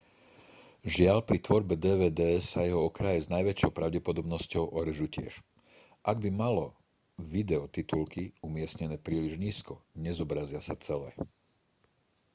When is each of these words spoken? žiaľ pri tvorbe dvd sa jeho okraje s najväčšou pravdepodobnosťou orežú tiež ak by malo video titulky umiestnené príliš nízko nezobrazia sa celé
žiaľ 0.95 1.19
pri 1.29 1.37
tvorbe 1.45 1.73
dvd 1.85 2.21
sa 2.51 2.59
jeho 2.67 2.81
okraje 2.89 3.19
s 3.21 3.29
najväčšou 3.35 3.69
pravdepodobnosťou 3.77 4.65
orežú 4.79 5.05
tiež 5.15 5.33
ak 6.09 6.17
by 6.23 6.29
malo 6.43 6.65
video 7.33 7.61
titulky 7.75 8.23
umiestnené 8.47 8.95
príliš 9.05 9.33
nízko 9.45 9.73
nezobrazia 10.05 10.57
sa 10.67 10.73
celé 10.85 11.09